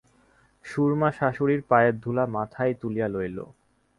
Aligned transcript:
সুরমা 0.65 1.09
শাশুড়ীর 1.11 1.61
পায়ের 1.69 1.95
ধুলা 1.99 2.23
মাথায় 2.27 2.73
তুলিয়া 2.81 3.07
লইল। 3.07 3.37